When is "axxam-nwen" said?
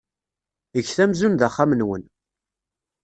1.47-2.03